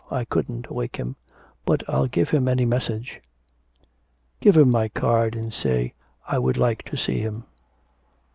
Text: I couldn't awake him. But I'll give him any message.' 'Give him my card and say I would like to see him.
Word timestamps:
I 0.09 0.25
couldn't 0.25 0.65
awake 0.65 0.95
him. 0.95 1.15
But 1.63 1.83
I'll 1.87 2.07
give 2.07 2.29
him 2.29 2.47
any 2.47 2.65
message.' 2.65 3.21
'Give 4.39 4.57
him 4.57 4.71
my 4.71 4.89
card 4.89 5.35
and 5.35 5.53
say 5.53 5.93
I 6.27 6.39
would 6.39 6.57
like 6.57 6.81
to 6.85 6.97
see 6.97 7.19
him. 7.19 7.43